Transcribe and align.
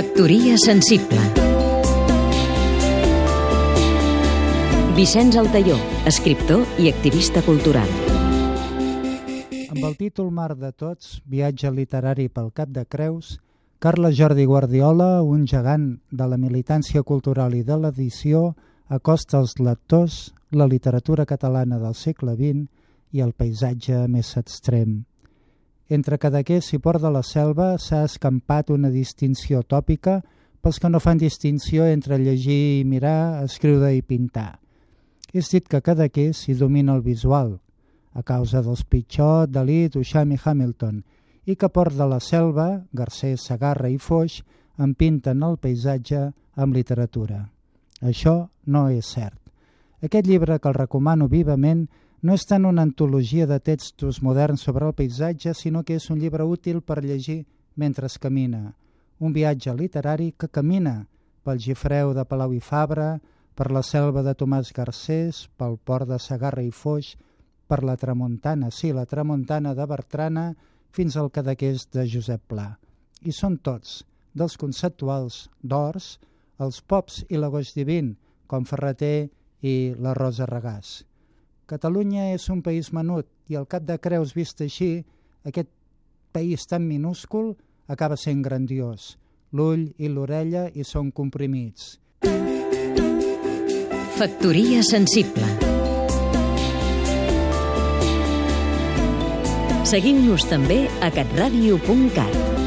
Factoria 0.00 0.54
sensible 0.56 1.20
Vicenç 4.96 5.36
Altaió, 5.36 5.74
escriptor 6.08 6.62
i 6.80 6.88
activista 6.88 7.42
cultural. 7.44 7.90
Amb 9.68 9.82
el 9.84 9.98
títol 9.98 10.30
Mar 10.32 10.54
de 10.56 10.70
Tots, 10.72 11.18
viatge 11.28 11.68
literari 11.76 12.30
pel 12.32 12.48
Cap 12.56 12.72
de 12.72 12.86
Creus, 12.88 13.34
Carles 13.76 14.16
Jordi 14.16 14.48
Guardiola, 14.48 15.20
un 15.20 15.44
gegant 15.44 15.90
de 16.08 16.30
la 16.32 16.40
militància 16.40 17.04
cultural 17.04 17.52
i 17.52 17.60
de 17.60 17.76
l'edició, 17.76 18.54
acosta 18.88 19.36
als 19.42 19.58
lectors 19.60 20.30
la 20.48 20.64
literatura 20.64 21.28
catalana 21.28 21.76
del 21.76 21.92
segle 21.92 22.38
XX 22.40 22.64
i 23.12 23.20
el 23.20 23.36
paisatge 23.36 24.06
més 24.08 24.32
extrem. 24.40 25.02
Entre 25.90 26.20
Cadaqués 26.22 26.68
i 26.76 26.78
Port 26.78 27.02
de 27.02 27.10
la 27.10 27.24
Selva 27.26 27.72
s'ha 27.82 28.04
escampat 28.06 28.68
una 28.70 28.92
distinció 28.94 29.64
tòpica 29.66 30.20
pels 30.62 30.78
que 30.78 30.88
no 30.88 31.00
fan 31.02 31.18
distinció 31.18 31.82
entre 31.90 32.20
llegir 32.22 32.58
i 32.78 32.84
mirar, 32.86 33.42
escriure 33.42 33.90
i 33.96 34.04
pintar. 34.06 34.60
És 35.34 35.50
dit 35.50 35.66
que 35.66 35.80
Cadaqués 35.82 36.44
hi 36.46 36.54
domina 36.54 36.94
el 36.94 37.02
visual, 37.02 37.56
a 38.14 38.22
causa 38.22 38.62
dels 38.62 38.84
Pitxot, 38.86 39.50
Dalí, 39.50 39.88
Duchamp 39.90 40.36
i 40.36 40.38
Hamilton, 40.38 41.02
i 41.50 41.56
que 41.58 41.72
Port 41.74 41.98
de 41.98 42.06
la 42.06 42.20
Selva, 42.22 42.68
Garcés, 42.92 43.48
Sagarra 43.50 43.90
i 43.90 43.98
Foix 43.98 44.44
en 44.78 44.94
pinten 44.94 45.42
el 45.42 45.58
paisatge 45.58 46.28
amb 46.54 46.78
literatura. 46.78 47.48
Això 47.98 48.36
no 48.66 48.86
és 48.94 49.10
cert. 49.10 49.40
Aquest 50.06 50.30
llibre, 50.30 50.60
que 50.60 50.70
el 50.70 50.78
recomano 50.78 51.26
vivament, 51.26 51.88
no 52.22 52.34
és 52.36 52.44
tant 52.44 52.66
una 52.68 52.82
antologia 52.84 53.46
de 53.48 53.56
textos 53.64 54.20
moderns 54.22 54.60
sobre 54.66 54.86
el 54.86 54.92
paisatge, 54.92 55.54
sinó 55.54 55.84
que 55.84 55.96
és 55.96 56.10
un 56.12 56.18
llibre 56.20 56.44
útil 56.44 56.82
per 56.82 57.00
llegir 57.04 57.46
mentre 57.76 58.06
es 58.06 58.18
camina. 58.18 58.74
Un 59.20 59.32
viatge 59.32 59.72
literari 59.74 60.32
que 60.36 60.48
camina 60.48 61.06
pel 61.44 61.60
Gifreu 61.64 62.12
de 62.12 62.24
Palau 62.28 62.52
i 62.52 62.60
Fabra, 62.60 63.18
per 63.56 63.70
la 63.72 63.82
selva 63.82 64.22
de 64.22 64.34
Tomàs 64.36 64.72
Garcés, 64.76 65.46
pel 65.56 65.78
port 65.84 66.08
de 66.08 66.18
Sagarra 66.20 66.62
i 66.64 66.70
Foix, 66.70 67.14
per 67.68 67.82
la 67.84 67.96
tramuntana, 67.96 68.70
sí, 68.70 68.92
la 68.92 69.06
tramuntana 69.06 69.74
de 69.74 69.86
Bertrana, 69.86 70.46
fins 70.92 71.16
al 71.16 71.30
Cadaqués 71.30 71.86
de 71.92 72.06
Josep 72.08 72.42
Pla. 72.52 72.70
I 73.22 73.32
són 73.32 73.58
tots, 73.64 74.00
dels 74.34 74.56
conceptuals 74.60 75.46
d'Ors, 75.62 76.18
els 76.60 76.80
pops 76.82 77.22
i 77.28 77.40
l'agost 77.40 77.76
divin, 77.78 78.16
com 78.46 78.66
Ferreter 78.68 79.30
i 79.62 79.94
la 79.96 80.16
Rosa 80.18 80.48
Regàs. 80.50 81.00
Catalunya 81.70 82.32
és 82.34 82.48
un 82.50 82.64
país 82.66 82.88
menut 82.90 83.28
i 83.46 83.54
al 83.54 83.68
cap 83.70 83.84
de 83.86 83.94
creus 84.02 84.32
vist 84.34 84.58
així, 84.64 85.04
aquest 85.46 85.70
país 86.34 86.66
tan 86.66 86.82
minúscul 86.88 87.52
acaba 87.86 88.18
sent 88.18 88.42
grandiós. 88.42 89.14
L'ull 89.54 89.86
i 89.98 90.10
l'orella 90.10 90.66
hi 90.74 90.82
són 90.86 91.12
comprimits. 91.14 91.98
Factoria 94.18 94.82
sensible 94.84 95.46
Seguim-nos 99.90 100.44
també 100.50 100.82
a 101.00 101.08
catradio.cat 101.14 102.59